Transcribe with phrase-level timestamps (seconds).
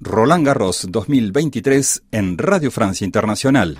[0.00, 3.76] Roland Garros 2023 en Radio Francia Internacional.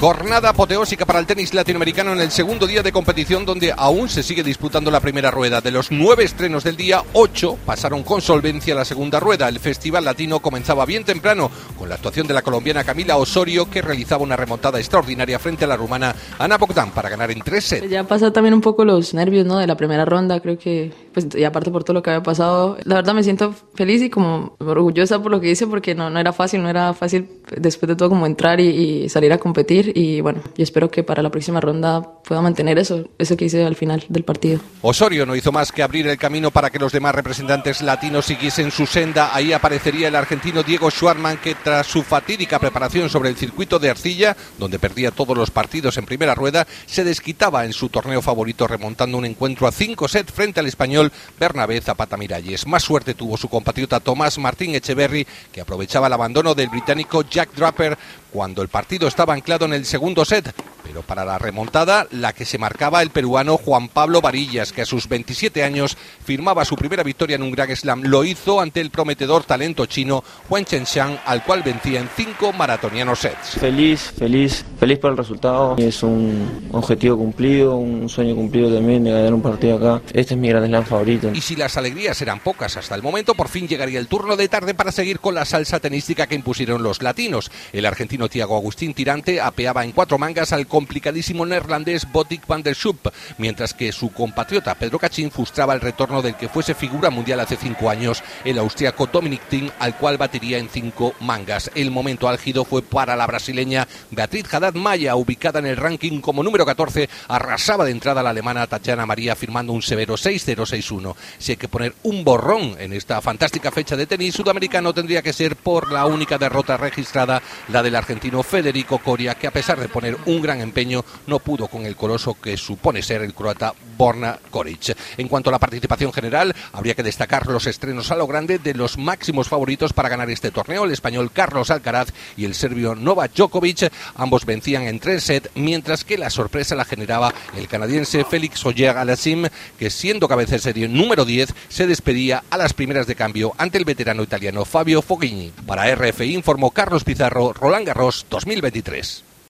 [0.00, 4.22] Jornada apoteósica para el tenis latinoamericano en el segundo día de competición donde aún se
[4.22, 5.60] sigue disputando la primera rueda.
[5.60, 9.46] De los nueve estrenos del día, ocho pasaron con solvencia a la segunda rueda.
[9.46, 13.82] El Festival Latino comenzaba bien temprano con la actuación de la colombiana Camila Osorio que
[13.82, 17.90] realizaba una remontada extraordinaria frente a la rumana Ana Bogdan para ganar en tres sets.
[17.90, 19.58] Ya pasado también un poco los nervios ¿no?
[19.58, 22.78] de la primera ronda, creo que, pues, y aparte por todo lo que había pasado,
[22.84, 26.18] la verdad me siento feliz y como orgullosa por lo que hice porque no, no
[26.18, 29.92] era fácil, no era fácil después de todo como entrar y, y salir a competir
[29.94, 33.64] y bueno, y espero que para la próxima ronda pueda mantener eso, eso que hice
[33.64, 34.60] al final del partido.
[34.82, 38.70] Osorio no hizo más que abrir el camino para que los demás representantes latinos siguiesen
[38.70, 39.34] su senda.
[39.34, 43.90] Ahí aparecería el argentino Diego Schwarman que tras su fatídica preparación sobre el circuito de
[43.90, 48.66] arcilla, donde perdía todos los partidos en primera rueda, se desquitaba en su torneo favorito
[48.66, 52.66] remontando un encuentro a cinco sets frente al español Bernabé Zapata Miralles.
[52.66, 57.39] Más suerte tuvo su compatriota Tomás Martín Echeverry, que aprovechaba el abandono del británico Jack
[57.54, 57.96] Draper
[58.32, 60.54] cuando el partido estaba anclado en el segundo set.
[60.82, 64.86] Pero para la remontada, la que se marcaba el peruano Juan Pablo Varillas, que a
[64.86, 68.90] sus 27 años firmaba su primera victoria en un Grand Slam, lo hizo ante el
[68.90, 73.58] prometedor talento chino Huan Chenshan, al cual vencía en cinco maratonianos sets.
[73.58, 75.76] Feliz, feliz, feliz por el resultado.
[75.78, 80.02] Es un objetivo cumplido, un sueño cumplido también de ganar un partido acá.
[80.12, 81.30] Este es mi Grand Slam favorito.
[81.34, 84.48] Y si las alegrías eran pocas hasta el momento, por fin llegaría el turno de
[84.48, 87.50] tarde para seguir con la salsa tenística que impusieron los latinos.
[87.72, 92.74] El argentino Tiago Agustín Tirante apeaba en cuatro mangas al complicadísimo neerlandés Botik van der
[92.74, 97.40] Schupp, mientras que su compatriota Pedro Cachín frustraba el retorno del que fuese figura mundial
[97.40, 101.70] hace cinco años, el austriaco Dominic Thiem, al cual batiría en cinco mangas.
[101.74, 106.42] El momento álgido fue para la brasileña Beatriz Haddad Maya, ubicada en el ranking como
[106.42, 111.14] número 14, arrasaba de entrada la alemana Tatiana María firmando un severo 6-0-6-1.
[111.38, 115.32] Si hay que poner un borrón en esta fantástica fecha de tenis sudamericano, tendría que
[115.32, 119.88] ser por la única derrota registrada, la del argentino Federico Coria, que a pesar de
[119.88, 124.96] poner un empeño, no pudo con el coloso que supone ser el croata Borna Koric.
[125.18, 128.74] En cuanto a la participación general, habría que destacar los estrenos a lo grande de
[128.74, 133.34] los máximos favoritos para ganar este torneo, el español Carlos Alcaraz y el serbio Novak
[133.34, 133.92] Djokovic.
[134.14, 138.96] Ambos vencían en tres sets, mientras que la sorpresa la generaba el canadiense Félix Oyer
[138.96, 139.46] Alassim,
[139.78, 143.78] que siendo cabeza de serie número 10, se despedía a las primeras de cambio ante
[143.78, 145.52] el veterano italiano Fabio Foghini.
[145.66, 149.29] Para RFI informó Carlos Pizarro, Roland Garros 2023.